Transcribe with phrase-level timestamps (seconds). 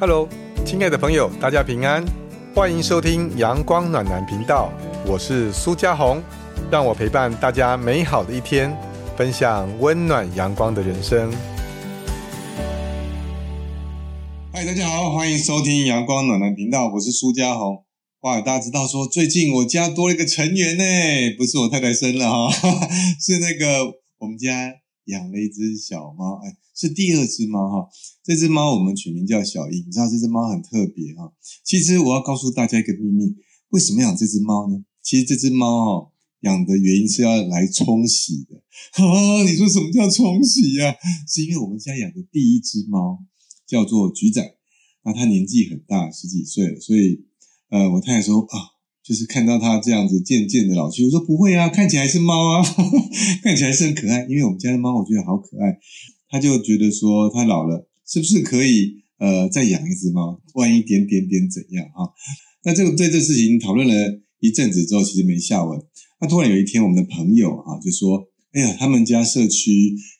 [0.00, 0.26] Hello，
[0.64, 2.02] 亲爱的朋友，大家平安，
[2.54, 4.72] 欢迎收听阳光暖男频道，
[5.04, 6.22] 我是苏家红，
[6.70, 8.74] 让我陪伴大家美好的一天，
[9.14, 11.30] 分享温暖阳光的人生。
[14.54, 17.84] 嗨，大家好，欢迎收听阳光暖男频道，我是苏家红。
[18.22, 20.82] 哇，大家知道说最近我家多了一个成员呢，
[21.36, 22.50] 不是我太太生了哈，
[23.20, 23.84] 是那个
[24.20, 24.48] 我们家
[25.06, 26.56] 养了一只小猫，哎。
[26.72, 27.90] 是第二只猫哈，
[28.24, 31.30] 这只猫我们取名叫小英，你知道这只猫很特别哈。
[31.62, 33.36] 其实我要告诉大家一个秘密，
[33.68, 34.82] 为什么养这只猫呢？
[35.02, 38.62] 其实这只猫哦，养的原因是要来冲洗的。
[38.92, 40.94] 哈，你说什么叫冲洗呀？
[41.28, 43.18] 是因为我们家养的第一只猫
[43.66, 44.42] 叫做橘仔，
[45.04, 47.26] 那它年纪很大，十几岁了，所以
[47.68, 48.56] 呃，我太太说啊，
[49.02, 52.62] 就是看到它这样子渐渐的老去，我说不会啊，看起来是猫啊，
[53.42, 55.78] 看起来是很可爱，因为我们家的猫我觉得好可爱。
[56.28, 60.40] 他就觉得说，他老了，是不是可以呃再养一只猫？
[60.54, 62.06] 万一点点点怎样啊？
[62.64, 65.80] 那这个对这事情讨论了一阵子之后，其实没下文。
[66.20, 69.72] 那突然有一天，我们的朋友啊就说：“哎呀，他们家社区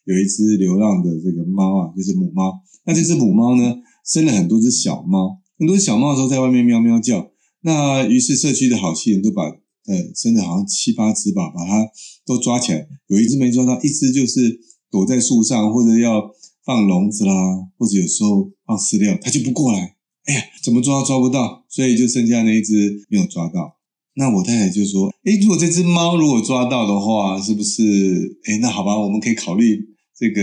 [0.04, 2.60] 有一只流浪的这个猫啊，就是母猫。
[2.86, 7.30] 那这只母猫呢，生了很多只小猫，很多小猫的时候在外面喵喵叫。
[7.62, 11.88] 那于是社区的好心人都把呃真的好像七八只吧，把它
[12.26, 12.86] 都抓起来。
[13.08, 14.60] 有一只没抓到，一只就是。
[14.92, 16.20] 躲在树上，或者要
[16.64, 17.32] 放笼子啦，
[17.78, 19.94] 或者有时候放饲料，它就不过来。
[20.24, 23.76] 哎呀，怎么抓都抓不到，所以就剩下那一只没有抓到。
[24.14, 28.40] 那我太太就说：“哎，如果这只猫如果抓到的话，是不是？
[28.48, 29.78] 哎，那好吧，我们可以考虑
[30.18, 30.42] 这个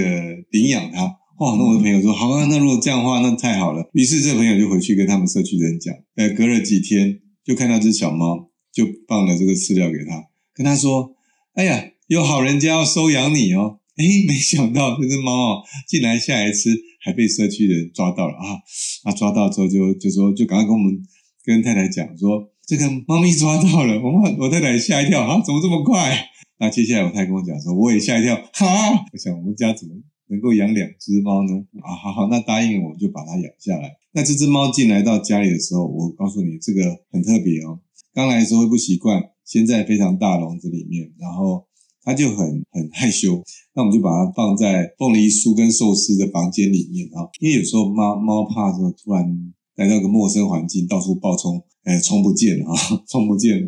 [0.52, 1.06] 领养它。”
[1.40, 5.94] 哇，那我的朋友说：“好啊，那如果这样的话，那太好了。”于是这个朋友就回去跟他们社区的人讲。
[6.16, 11.12] 呃，隔了几天，就看到只小猫，就放了这个饲料给他，跟他说
[11.54, 16.70] ：“哎呀，有好人家要收养你哦。”哎，没想到这只猫哦，竟然下来吃，
[17.02, 18.58] 还被社区人抓到了啊！
[19.04, 20.96] 啊，抓到之后就就说，就赶快跟我们
[21.44, 24.00] 跟太太讲说，这个猫咪抓到了。
[24.00, 26.16] 我我太太吓一跳啊，怎么这么快？
[26.60, 28.66] 那接下来我太太跟我讲说，我也吓一跳哈！
[29.14, 29.96] 我想我们家怎么
[30.30, 31.54] 能够养两只猫呢？
[31.82, 33.98] 啊，好好，那答应我就把它养下来。
[34.14, 37.80] 那这只猫进来到家里的时候，我告诉你，这个很特别哦。
[38.14, 41.66] 刚来的时候会不习惯，先在非常大笼子里面，然后。
[42.08, 43.44] 它就很很害羞，
[43.76, 53.68] 那我们就把它放在凤梨酥跟寿司的房间里面啊，因为有时候猫猫怕说突然来到个陌生环境，到处暴冲，哎，冲不见了啊，冲不见了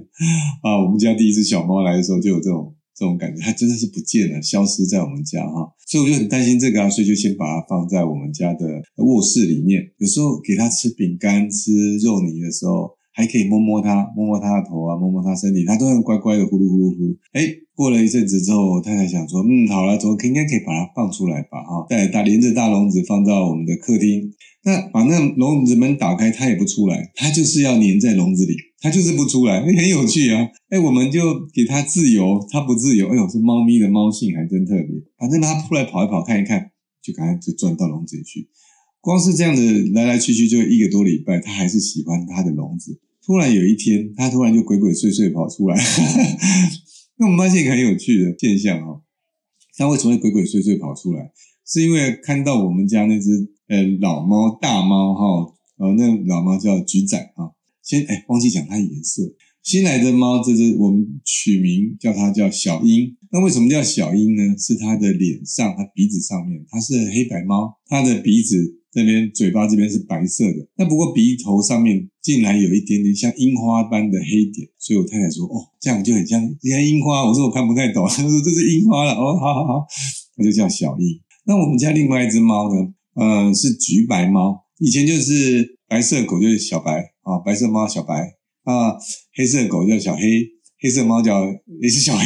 [0.64, 0.82] 啊！
[0.82, 8.66] 我们家第一只小猫来的时候就有这种这种感觉，它真的是不见了，消失在我们家哈，所以我就很担心这个啊，所以就先把它放在我们家的
[8.98, 13.00] 卧室里面，有时候给它吃饼干、吃肉泥的时候。
[13.12, 17.18] 还可以摸摸它，摸摸它的头啊，摸摸它身体，它都很乖乖的呼噜呼噜呼。
[17.34, 17.42] 哎，
[17.76, 21.60] 过了一阵子之后，太太想说，嗯，好了，怎么应该可以把它放出来吧？
[21.64, 24.32] 哈，带大连着大笼子放到我们的客厅。
[24.64, 29.60] 那把那笼子门打开，它也不出来，它就是要黏在笼子里，它就是不出来。
[29.60, 30.48] 哎， 很有趣啊。
[30.70, 33.10] 哎，我们就给它自由，它不自由。
[33.10, 35.02] 哎呦，这猫咪的猫性还真特别。
[35.18, 38.50] 反正它出来跑一跑，看一看，就赶快就钻到笼子里去。
[39.02, 43.00] 光是这样子来来去去就一个多礼拜，它还是喜欢它的笼子。
[43.26, 45.78] 突然有一天，它突然就鬼鬼祟祟跑出来。
[47.18, 49.02] 那我们发现一个很有趣的现象哈，
[49.78, 51.32] 它为什么会鬼鬼祟祟跑出来？
[51.66, 53.30] 是因为看到我们家那只
[53.68, 57.52] 呃老猫大猫哈，呃那老猫叫橘仔啊。
[57.90, 59.24] 先哎忘记讲它颜色，
[59.64, 63.18] 新来的猫这只我们取名叫它叫小鹰。
[63.32, 64.56] 那为什么叫小鹰呢？
[64.60, 68.76] 是它的脸上，它鼻子上面，它是黑白猫，它的鼻子。
[68.92, 79.86] 这边嘴巴这边是白色的，那不过鼻头上面竟然有一点点像樱花般的黑点，所以我太太说：“哦，这样就很像像樱花。”我说：“我看不太懂。”她说：“这是樱花了。”哦，好好好，
[80.36, 81.22] 它就叫小樱。
[81.46, 82.94] 那我们家另外一只猫呢？
[83.14, 88.14] 呃，是橘白猫，以前就是白色狗就是小白啊，白色猫小白
[88.64, 88.98] 啊，
[89.36, 90.22] 黑色狗叫小黑。
[90.82, 91.46] 黑色猫叫
[91.82, 92.24] 也是小黑，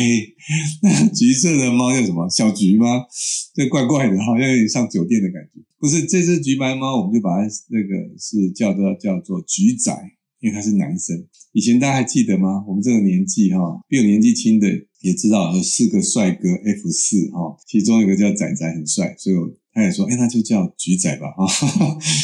[0.84, 2.30] 那橘色的猫叫什么？
[2.30, 3.02] 小橘吗？
[3.56, 5.60] 这怪怪的，好像有点上酒店的感觉。
[5.80, 9.92] 不是，这只橘白猫，我们就把它那个是叫做叫做橘仔，
[10.40, 11.18] 因为它是男生。
[11.54, 12.64] 以前大家还记得吗？
[12.68, 13.58] 我们这个年纪哈，
[13.88, 14.68] 比我年纪轻的
[15.04, 19.36] 也知道有四个帅哥 F 四哈，其中一个叫仔仔很帅，所以
[19.74, 21.46] 他也说，哎，那就叫橘仔吧，哈，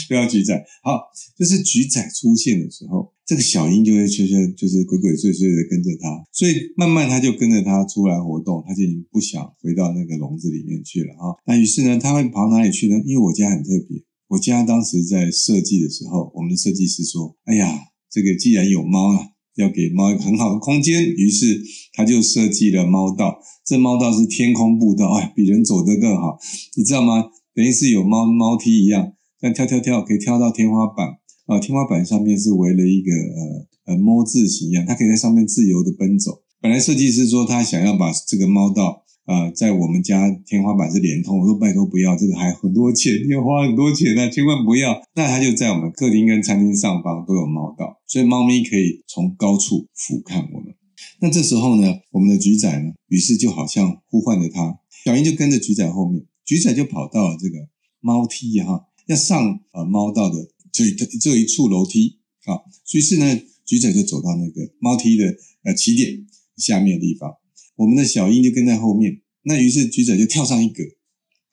[0.08, 0.56] 就叫橘仔。
[0.82, 1.02] 好，
[1.38, 3.12] 就是橘仔出现的时候。
[3.26, 11.36] 这个小鹰就会出现，就是鬼鬼祟祟的跟着他，所以慢慢他就跟着他出来活动，他就已经不想回到那个笼子里面去了哈。
[11.46, 12.96] 那于是呢，他会跑哪里去呢？
[13.06, 17.80] 因为我家很特别，我家当时在设计的时候，我们的设计师说：“哎呀，
[18.10, 19.20] 这个既然有猫了，
[19.60, 21.62] 要给猫一个很好的空间。”于是
[21.94, 26.40] 他就设计了猫道，这猫道是天空步道，哎，比人走得更好，
[26.76, 27.26] 你知道吗？
[27.54, 29.14] 等于是有猫猫梯一样。
[29.42, 31.08] 像跳跳跳可以跳到天花板
[31.46, 36.42] 啊，天花板上面是围了一个呃呃猫字形一样，它可以在上面自由的奔走。
[36.62, 39.04] 本来设计师说他想要把这个猫道。
[39.30, 45.00] 呃，在我们家天花板是连通，我说拜托不要，这个还很多钱， 要花很多钱呢，千万不要。
[45.14, 50.74] 那它就在我们客厅跟餐厅上方都有猫道，所以猫咪可以从高处俯瞰我们。
[51.22, 60.38] 那这时候呢，我们的菊仔呢，于是就好像呼唤着它，小英就跟着菊仔后面，菊仔就跑到了这个猫梯哈，要上呃猫道的
[60.72, 62.58] 这这一处楼梯啊，
[62.96, 65.36] 于是呢，菊仔就走到那个猫梯的
[65.66, 66.26] 呃起点
[66.58, 67.36] 下面的地方。
[67.80, 70.84] 我们的小英就跟在后面，那于是橘仔就跳上一格，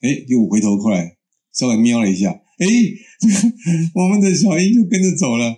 [0.01, 1.17] 哎，又回头过来
[1.53, 2.67] 稍微瞄了一下，哎，
[3.95, 5.55] 我们的小英就跟着走了。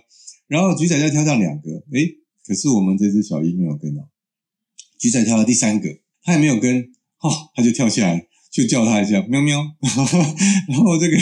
[0.47, 2.05] 然后橘仔就跳上两格，哎，
[2.45, 4.07] 可是我们这只小英没有跟到。
[4.99, 5.89] 橘仔跳到第三格，
[6.21, 9.59] 他也没有跟，哈，他就跳下来，就叫他一下，喵喵。
[10.69, 11.17] 然后这个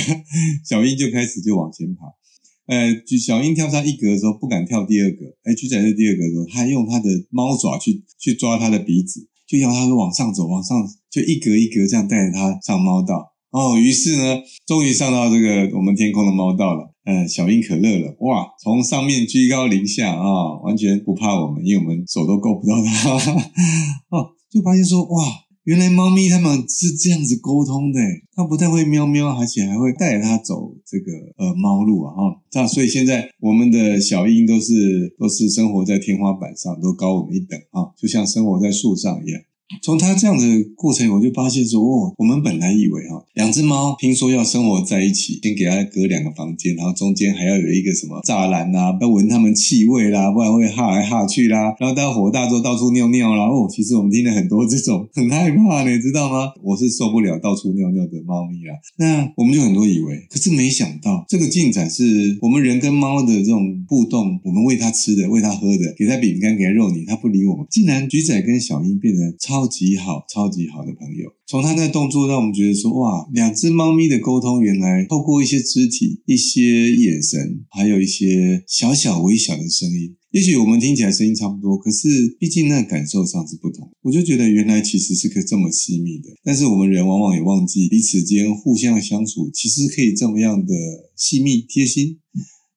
[0.66, 2.18] 小英就开始就往前跑。
[2.66, 9.30] 呃，橘小英跳上一格的时候不敢跳第二格，哎，橘仔在第二格的时候，他用他的猫爪去去抓他的鼻子。
[9.48, 10.78] 就要他说往上走，往上
[11.10, 13.78] 就一格一格这样带着他上猫道哦。
[13.78, 16.94] 于是呢，终于上到这个我们天空的猫道了。
[17.06, 23.16] 呃，小英可乐了哇，从上面居高临下啊，完全不怕我们，因为我们手都够不到它
[24.12, 24.36] 哦。
[24.52, 25.47] 就发现说哇。
[25.68, 28.00] 原来猫咪它们是这样子沟通的，
[28.34, 32.42] 它不太会喵喵，而且还会带着它走这个呃猫路啊哈。
[32.54, 39.42] 那，所以现在我们的小鹰都是都是生活在天花板上，都高我们一等啊，就像生活在树上一样。
[39.82, 40.44] 从他这样的
[40.76, 53.44] 过程，我就发现说，哦，我们本来以为哈，两只猫听说要生活在一起，先给它隔两个房间，然后中间还要有一个什么栅栏呐，要闻它们气味啦，不然会哈来哈去啦，然后到火大之后到处尿尿啦。
[53.44, 56.54] 哦，其实我们听了很多这种，很害怕你知道吗？
[56.64, 58.74] 我是受不了到处尿尿的猫咪啦。
[58.98, 69.57] 那我们就很多以为，可是没想到这个进展是我们人跟猫的这种互动，我们喂它吃的，喂它喝的，给它饼干，给它肉泥，它不理我们，竟然橘仔跟小英变得超。
[69.58, 71.32] 超级好，超级好的朋友。
[71.48, 80.16] 从他那动作，让我们觉得说，哇，两只猫咪的沟通，原来透过一些肢体、一些眼神，还有一些小小微小的声音。
[80.30, 83.90] 也许我们听起来声音差不多，可是毕竟那感受上是不同。
[84.04, 86.30] 我就觉得原来其实是可以这么细密的。
[86.44, 90.76] 但是我们人往往也忘记彼此间互相相处，其实可以这么样的
[91.16, 92.20] 细密贴心。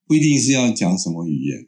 [0.06, 1.58] 不一定是要讲什么语言，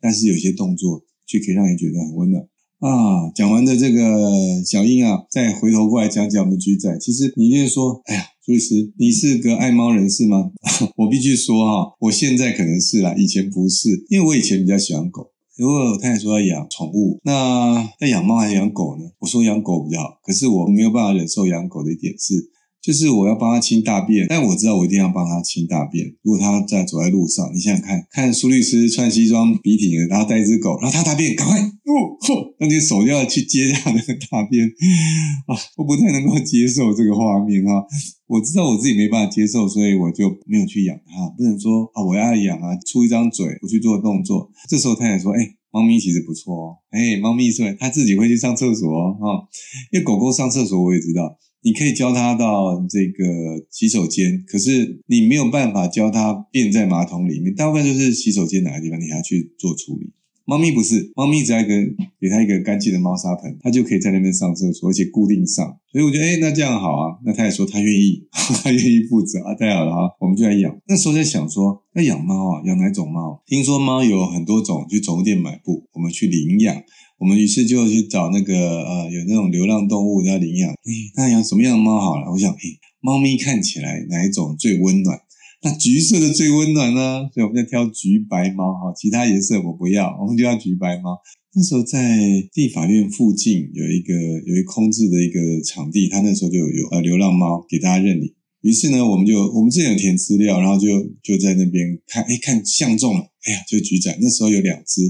[0.00, 2.48] 但是有些动作却可以让人觉得很温暖。
[2.78, 6.96] 啊，讲完的这个小英啊，再回头过来讲讲我们橘仔。
[6.98, 10.50] 其实你就是说，哎呀，朱律师，你是个爱猫人士吗？
[10.96, 15.30] 我必须说哈，我现在可能是啦，以前不是，因为我以前比较喜欢狗。
[15.56, 19.04] 如果我太太说要养宠物，那要养猫还是养狗呢？
[19.20, 22.50] 我说养狗比较好，可是我没有办法忍受养狗的一点是。
[22.86, 26.06] 就是我要帮他清大便，但我知道我一定要帮他清大便。
[26.22, 32.14] 如果他在走在路上，你想想看，看苏律师穿西装笔挺的，然后带一只狗，然后他大便，赶快哦，
[32.60, 34.64] 那你手就要去接他那个大便
[35.48, 35.58] 啊！
[35.76, 37.82] 我不太能够接受这个画面啊。
[38.28, 41.28] 我知道我自己没办法接受，所以我就没有去养它。
[41.36, 44.48] 不能说啊，我要养啊，出一张嘴，我去做动作。
[44.68, 45.40] 这时候太太说：“哎，
[45.72, 49.42] 猫咪其实不错哦，哎，猫咪是它自己会去上厕所哦，
[49.90, 51.36] 因为狗狗上厕所我也知道。”
[51.66, 57.52] 你可以教它到这个洗手间，可是你没有办法教它便在马桶里面。
[57.52, 60.12] 大部分就是洗手间哪个地方，你还要去做处理。
[60.44, 61.74] 猫咪不是，猫咪只要一个
[62.20, 65.66] 给它一个干净的猫砂盆，它就可以在那边上厕所，而且固定上。
[65.90, 67.18] 所以我觉得，哎，那这样好啊。
[67.24, 68.22] 那他也说他愿意，
[68.62, 70.72] 他愿意负责啊，太好了哈，我们就来养。
[70.86, 73.42] 那时候在想说，那养猫啊，养哪种猫？
[73.44, 75.82] 听说猫有很多种，去宠物店买不？
[75.94, 76.80] 我们去领养。
[77.18, 80.70] 我们于是就去找那个呃，有那种流浪动物要领养。
[80.70, 82.30] 哎，那养什么样的猫好了？
[82.30, 82.60] 我想，哎，
[83.00, 85.18] 猫咪看起来哪一种最温暖？
[85.62, 87.28] 那橘色的最温暖呢？
[87.32, 91.18] 所以我们在挑橘白猫哈，其他颜色我不要，我们就要橘白猫。
[91.54, 92.18] 那时候在
[92.52, 94.12] 地法院附近有一个
[94.44, 98.34] 有一空置的一个场地，他那时候就有呃流浪猫给大家认领。
[98.62, 100.88] 于是呢，我们就我们之前有填资料，然后就
[101.22, 104.16] 就在那边看，哎，看相中了，哎呀，就橘仔。
[104.20, 105.02] 那时候有两只，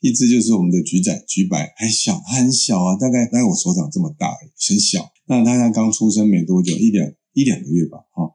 [0.00, 4.30] 一只就是我们的橘仔，橘白，还小，很小啊，大概大概我手掌这么大，
[4.68, 5.10] 很小。
[5.26, 8.30] 那它才刚出生没多久，一两一两个月吧，哈。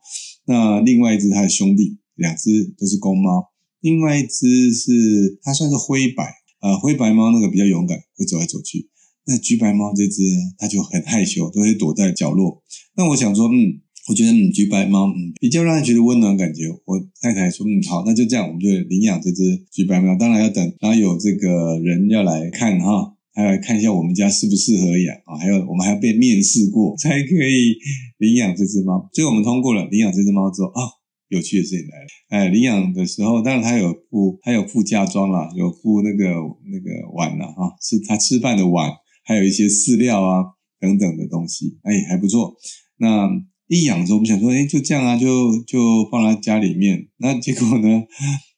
[0.46, 3.46] 那另外一只它的兄弟，两只都是公猫，
[3.80, 8.90] 另外一只是它算是灰白，呃，灰白猫那个比较勇敢，会走来走去。
[9.26, 10.22] 那橘白猫这只
[10.58, 12.62] 它就很害羞，都会躲在角落。
[12.98, 13.85] 那我想说，嗯。
[14.08, 16.70] 我觉得嗯，橘白猫嗯比较让人觉得温暖感觉。
[16.86, 20.16] 我太太说嗯好，那就这样，我们就领养这只橘白猫。
[20.18, 25.38] 当然要等，然后有这个人要来看哈，还要看一下我们家适不适合养啊。
[25.40, 27.76] 还有我们还要被面试过才可以
[28.20, 29.10] 领养这只猫。
[29.14, 30.82] 所以我们通过了领养这只猫之后啊，
[31.30, 32.08] 有趣的事情来了。
[32.30, 36.30] 哎，领养的时候，当然他有附，他有附嫁妆啦，有附那个
[36.70, 38.92] 那个碗啦，哈，是他吃饭的碗，
[39.24, 40.44] 还有一些饲料啊
[40.80, 42.54] 等等的东西，哎，还不错。
[42.98, 43.28] 那
[43.68, 47.08] 一养的时候，我们想说，哎，就这样啊，就就放在家里面。
[47.18, 48.04] 那结果呢，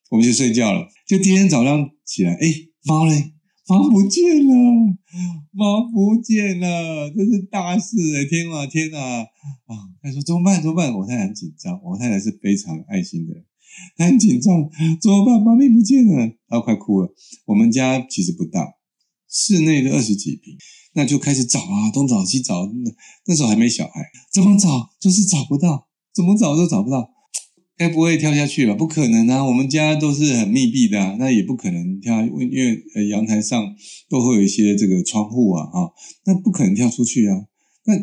[0.09, 0.87] 我们就睡觉了。
[1.07, 2.47] 就第二天早上起来，哎，
[2.85, 3.33] 猫嘞？
[3.69, 4.53] 猫不见了，
[5.51, 8.23] 猫不见了，这是大事哎！
[8.23, 9.19] 天啊，天啊！
[9.67, 10.61] 啊，他说怎么办？
[10.61, 10.93] 怎么办？
[10.93, 13.33] 我太太很紧张，我太太是非常爱心的，
[13.97, 14.69] 她很紧张，
[15.01, 15.41] 怎么办？
[15.43, 17.09] 猫咪不见了，她快哭了。
[17.45, 18.65] 我们家其实不大，
[19.29, 20.55] 室内的二十几平，
[20.93, 22.65] 那就开始找啊，东找西找。
[22.65, 22.91] 那
[23.27, 24.01] 那时候还没小孩，
[24.33, 27.09] 怎么找就是找不到，怎么找都找不到。
[27.79, 28.73] 该不会跳下去吧？
[28.73, 29.43] 不可能啊！
[29.45, 33.63] 我们家都是很密闭的，那也不可能跳，因为呃阳台上
[34.09, 35.93] 都会有一些这个窗户啊，啊，
[36.25, 37.37] 那不可能跳出去啊。
[37.85, 37.93] 那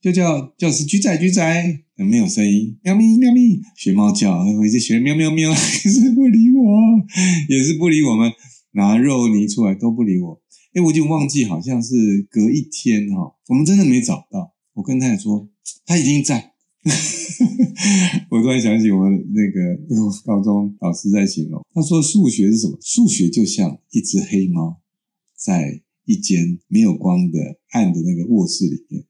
[0.00, 1.42] 就叫叫是橘仔橘仔，
[1.96, 6.62] 没有声音，喵咪喵咪，学猫叫，我一直学喵喵喵， 也是不理我，
[7.48, 8.30] 也是不理我们，
[8.74, 10.41] 拿肉泥出来都不理我。
[10.74, 14.54] 哎，我已经忘记，好像是隔一天哈，我们真的没找到。
[14.74, 15.48] 我跟太太说，
[15.84, 16.52] 他一定在。
[18.30, 19.76] 我突然想起我那个
[20.26, 22.78] 高中老师在形容，他说数学是什么？
[22.80, 24.80] 数学就像一只黑猫，
[25.36, 27.38] 在一间没有光的
[27.72, 29.04] 暗的那个卧室里面，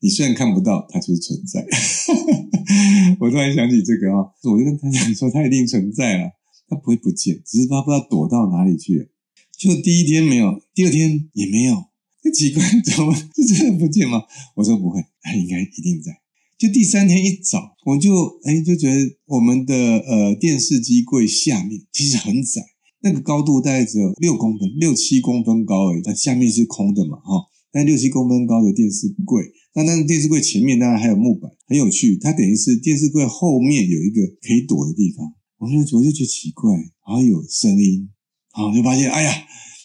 [0.00, 1.66] 你虽然看不到，它就是存在。
[3.18, 6.30] 我突然想起这个啊，我就跟他讲说，它一定存在了，
[6.68, 9.10] 它不会不见，只是它不知道躲到哪里去。
[9.58, 11.74] 就第一天没有，第二天也没有，
[12.32, 14.22] 奇怪，怎么 就真的不见吗？
[14.54, 16.12] 我说不会，他应该一定在。
[16.56, 22.62] 就第三天一早，我就哎就觉得我们的呃电视机柜下面其实很窄，
[23.02, 26.02] 那个高度大概只有六公分、六七公分高而已。
[26.02, 27.46] 它下面是空的嘛，哈。
[27.70, 29.42] 但六七公分高的电视柜，
[29.74, 32.16] 那那电视柜前面当然还有木板，很有趣。
[32.16, 35.26] 它等于是电视柜后面有一个可以躲的地方。
[35.58, 38.08] 我就我就觉得奇怪，好像有声音，
[38.58, 39.32] 然后就发现哎呀，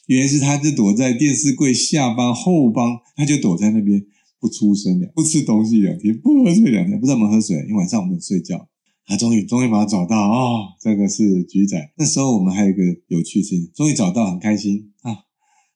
[0.07, 4.03] 原来是它就躲在电视柜下方后方，它就躲在那边。
[4.43, 8.67] 不出声两，不吃东西两天，不喝水两天，不怎么喝水，因为晚上我们有睡觉。
[9.05, 11.79] 他终于终于把它找到哦，这个是橘仔。
[11.97, 15.15] 那时候我们还有一个有趣事情，终于找到，很开心啊。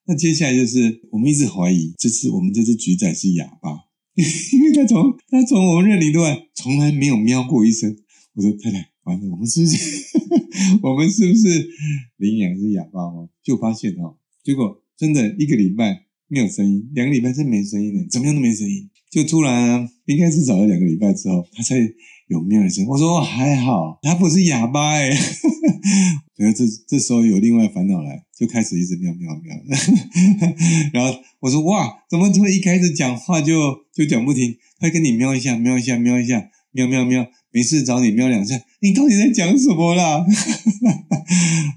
[0.06, 3.70] 那接下来就是我们一直怀疑，这次我们这只橘仔是哑巴，
[4.52, 7.96] 因为他从他从我们认领段从来没有喵过一声。
[8.34, 9.78] 我说太太，完了，我们是不是
[10.84, 11.70] 我们是不是
[12.18, 13.30] 领养是哑巴哦？
[13.42, 16.04] 就发现哦，结果真的一个礼拜。
[16.30, 21.78] 没有声音，两个礼拜真没声音了，怎么样都没声音，就突然应该是找了两个礼拜之后，他才
[22.28, 22.90] 有喵一声音。
[22.90, 25.10] 我说还好，他不是哑巴哎。
[26.36, 29.56] 然后这这时候有另外烦恼来，就开始一直喵喵喵。
[30.92, 34.58] 然后我说哇，怎么怎么一开始讲话就就讲不停？
[34.80, 37.26] 他跟你喵一下，喵一下，喵一下，喵喵喵，
[37.58, 40.24] 没事找你喵两下，你到底在讲什么啦？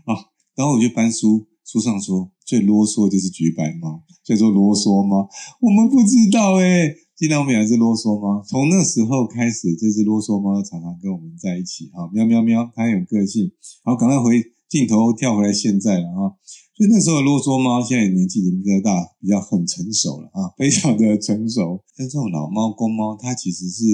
[0.04, 0.12] 好，
[0.54, 2.30] 然后我就翻书，书上说。
[2.44, 5.26] 最啰嗦就是橘白猫，叫做啰嗦猫。
[5.60, 13.50] 我们不知道哎，既然我们养只啰嗦猫，从那时候开始，这只啰嗦猫常常跟我们在一起啊，喵喵喵，它很有个性。
[13.84, 16.36] 好，赶快回镜头跳回来现在了啊，
[16.76, 21.80] 所以那时候的啰嗦猫现在年纪已经比较大，比较很成熟了啊，非常的成熟。
[21.96, 23.84] 但这种老猫公猫，它其实是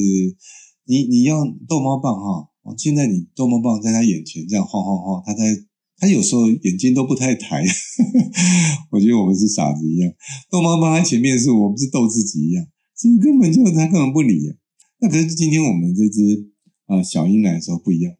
[0.86, 5.44] 你你要逗猫棒哈，现在你逗猫棒在它眼前这样晃晃晃，它在。
[5.98, 7.64] 他有时候眼睛都不太抬，
[8.92, 10.12] 我觉得我们是傻子一样。
[10.50, 14.38] 逗猫棒在前面是我们是逗自己一样，这根本就他根本不理。
[15.00, 16.52] 那可是今天我们这只
[16.84, 18.12] 啊小鹰来的时候不一样，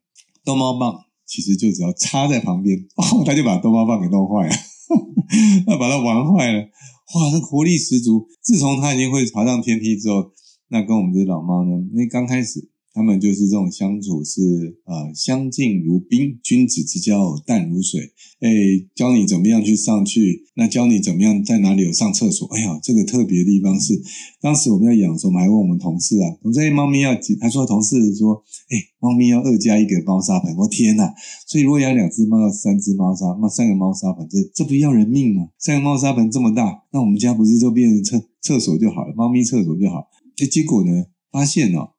[0.43, 0.95] 逗猫棒
[1.27, 4.57] 其实就只要插在旁边，哦，他就把逗猫棒给弄坏了，
[5.69, 6.61] 他把它玩坏了。
[6.61, 8.27] 哇，那活力十足。
[8.41, 10.33] 自从他已经会爬上天梯之后，
[10.69, 12.69] 那跟我们这老猫呢，那刚开始。
[12.97, 14.41] 他们就是这种相处是
[14.87, 18.01] 呃相敬如宾，君子之交淡如水。
[18.41, 18.49] 哎，
[18.95, 22.49] 教你怎么样去上去，那教你怎么样在哪里有上厕所。
[22.57, 24.01] 哎呀，这个特别的地方是，
[24.41, 27.37] 当时我们要养的时候，我们还问我们同事啊，我们这猫咪要几？
[27.37, 30.57] 他说同事说，哎，猫咪要二加一个猫砂盆。
[30.57, 31.13] 我天哪！
[31.47, 35.49] 所以如果养两只猫，要三只猫砂，那三个猫砂盆，这这不要人命吗？
[35.59, 40.09] 三个猫砂盆这么大，那我们家不是就变成厕厕所就好了，猫咪厕所就好。
[40.39, 41.93] 哎，结果呢，发现哦。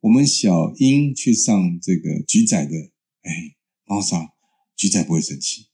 [0.00, 2.76] 我们小英去上这个橘仔的，
[3.22, 4.34] 哎，猫砂，
[4.76, 5.68] 橘仔不会生气，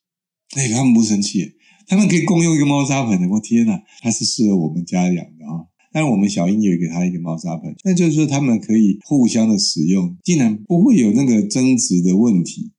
[0.55, 1.55] 哎，他们不生气，
[1.89, 3.29] 他们可以共用一个猫砂盆的。
[3.29, 5.67] 我天哪，它是适合我们家养的啊！
[5.93, 12.71] 但是我们小英也给它一个猫砂盆，那就是说他们可以互相的使用，竟然不会有那个争执的问题。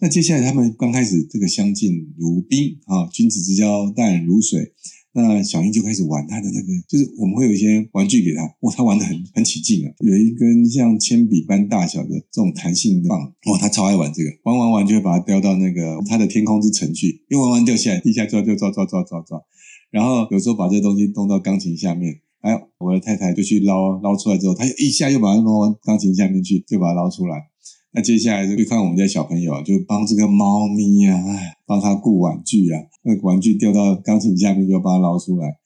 [0.00, 4.74] 那接下来他们刚开始这个相敬如宾啊，君子之交淡如水。
[5.16, 19.40] 那小英就开始玩他的那个，就是我们会有一些玩具给他，哇，他玩的很很起劲啊，有一根像铅笔般大小的这种弹性棒，哇，他超爱玩这个，玩玩玩就会把它叼到那个他的天空之城去，一玩玩掉下来，地下抓就抓抓抓抓抓，
[19.90, 27.48] 然后有时候把这东西弄到钢琴下面，哎，我的太太就去捞捞出来之后，他一下又把它弄到钢琴下面去，就把它捞出来。
[27.96, 31.32] 那接下来就看我们家小朋友，就帮这个猫咪呀啊，
[31.64, 35.56] 帮他顾玩具啊，那玩具掉到钢琴下面就把它捞出来。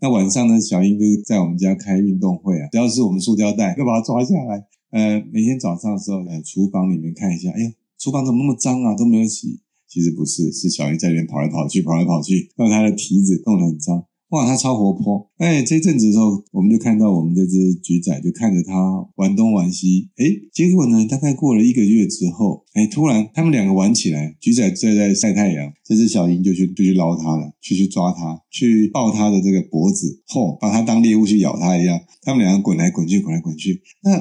[0.00, 4.64] 那晚上呢，小英就是在我们家开运动会啊，只要是我们塑胶袋，就把它抓下来。
[4.90, 9.60] 呃，每天早上的时候，呃，厨房里面看一下，哎呀，厨房怎么那么脏啊，都没有洗。
[9.86, 14.04] 其实不是，是小英在里面跑来跑去，跑来跑去，让他的蹄子弄得很脏。
[14.30, 15.30] 哇，它超活泼！
[15.38, 18.74] 哎，这一阵子的时候，我们就看到我们这只橘仔就看着它
[19.14, 20.10] 玩东玩西。
[20.16, 32.00] 哎，结果呢，大概过了一个月之后，哎，突然他们两个玩起来，橘仔在在晒太阳，这只小鹰就去就去捞它了，去去抓它，去抱它的这个脖子，嚯，把它当猎物去咬它一样。
[32.22, 33.80] 他们两个滚来滚去，滚来滚去。
[34.02, 34.18] 那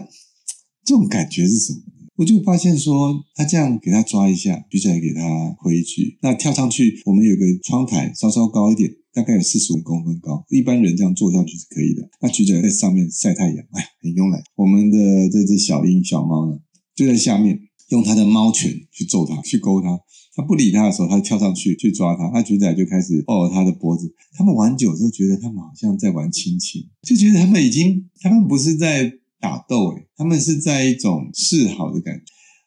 [0.86, 1.80] 这种感觉是什么？
[2.18, 8.92] 我就发现说，他这样给他抓一下，橘仔给他回去，那跳上去，我们有个窗台稍稍高一点。
[9.16, 12.06] 大概有四十五公分高，一般人这样坐上去是可以的。
[12.22, 14.44] 那橘仔在上面晒太阳，哎，很慵懒。
[14.56, 16.60] 我们的这只小鹰小猫呢，
[16.94, 17.58] 就在下面
[17.92, 19.98] 用它的猫拳去揍它，去勾它。
[20.36, 22.30] 它不理它的时候，它跳上去去抓它。
[22.34, 24.14] 那橘仔就开始抱着它的脖子。
[24.38, 32.24] 他们玩久之后，觉得他们好像在玩亲情，就觉得他们已经，他们不是在打斗，诶他们是在一种示好的感觉。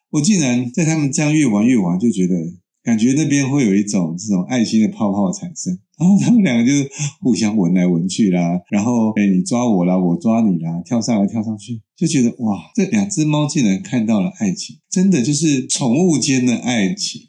[0.09, 2.35] 我竟然在他们这样越玩越玩，就觉得。
[2.81, 6.89] 感觉那边会有一种这种爱心的泡泡产生，然后他们两个就是
[7.21, 17.23] 互相闻来闻去啦，然后哎你抓我啦，我抓你啦，跳上来跳上去，就觉得哇，这两只猫竟然看到了爱情，真的就是宠物间的爱情，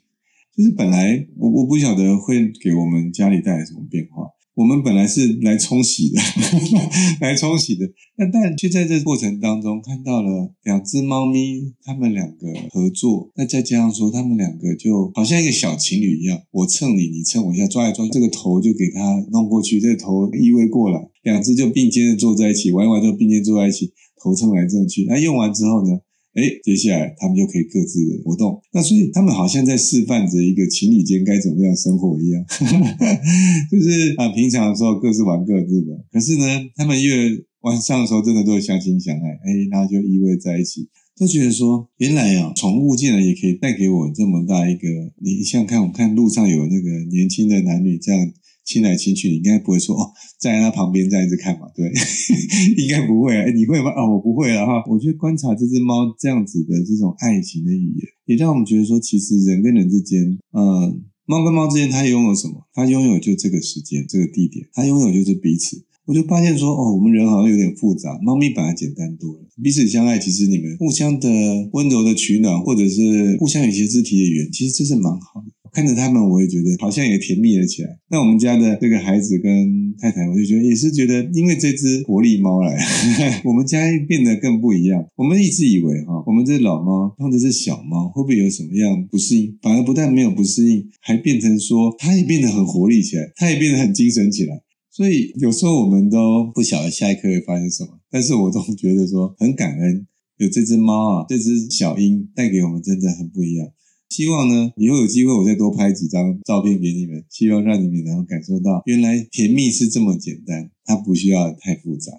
[0.56, 4.28] 就是本来我我不晓得会给我们家里带来什么变化。
[4.61, 6.21] 我们本来是来冲洗的，
[7.23, 7.87] 来冲洗的，
[8.19, 23.90] 那但却在这过程当中看到了两只猫咪，它们两个合作，那再加上说，它们两个就好像一个小情侣一样，我蹭你，你蹭我一下，抓一抓，这个头就给它弄过去，这个头依偎过来，两只就并肩的坐在一起，玩完之后并肩坐在一起，
[24.23, 26.01] 头蹭来蹭去，那用完之后呢？
[26.40, 28.61] 哎，接下来他们就可以各自的活动。
[28.72, 32.42] 那所以他们好像在示范着一个情侣间该怎么样生活一样，
[33.70, 35.92] 就是啊，平常的时候各自玩各自的。
[36.11, 36.44] 可是呢，
[36.76, 44.88] 他们越晚上的时候真的都会相亲相爱，哎，然后就依偎在一起，都觉得说，原来啊，宠物竟然也可以带给我这么大一个。
[45.20, 48.33] 你想想看，我看路上有那个年轻的男女这样。
[48.70, 51.66] 亲来亲去，你应该不会说哦，站在他旁边这样子看嘛？
[51.74, 51.90] 对，
[52.78, 53.50] 应该不会啊。
[53.50, 53.90] 你会吗？
[53.90, 54.85] 啊，我不会了哈。
[54.88, 62.68] 我觉得观察这只猫这样子的这种爱情的语言，也让我们觉得说，其实人跟人之间，嗯，猫跟猫之间，它拥有什么？
[62.72, 65.85] 它拥有就这个时间、这个地点，它拥有就是彼此。
[66.06, 69.48] 我就发现说，哦，我们人好像有点复杂，猫咪本来简单多了。
[69.62, 71.28] 彼此相爱，其实你们互相的
[71.72, 75.52] 温柔的取暖，或者是互相有些肢体的语言，其实这是蛮好的。
[75.72, 77.98] 看着他们，我也觉得好像也甜蜜了起来。
[78.11, 82.76] 那我们家的这个孩子跟太太，我就觉得也是觉得，因为这只活力猫来，
[83.44, 83.78] 我们家
[84.09, 85.04] 变得更不一样。
[85.16, 89.56] 我们一直以为哈，我们这老猫或者是小猫，会不会有什么样不适应？
[89.62, 94.61] 反而不但没有不适应，还变成说，它也变得很活力起来，它也变得很精神起来。
[94.90, 100.06] 所以有时候我们都不晓得下一刻会发生什么，但是我总觉得说很感恩
[100.38, 103.68] 有这只猫啊，这只小鹰带给我们真的很不一样。
[104.11, 112.12] 希望呢，以后有机会我再多拍几张照片给你们，希望让你们能够感受到，原来甜蜜是这么简单，它不需要太复杂。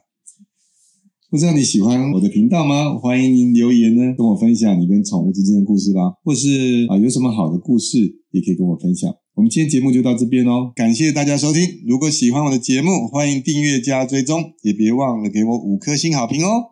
[1.30, 2.98] 不知道你喜欢我的频道吗？
[2.98, 8.00] 欢迎您留言呢，跟我分享你跟宠物之间的故事吧，或是啊有什么好的故事，
[8.32, 9.14] 也可以跟我分享。
[9.36, 11.62] 我们今天节目就到这边哦，感谢大家收听。
[11.86, 16.71] 如果喜欢我的节目，欢迎订阅加追踪，也别忘了给我五颗星好评哦。